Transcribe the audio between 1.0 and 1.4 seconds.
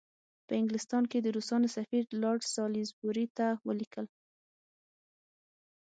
کې د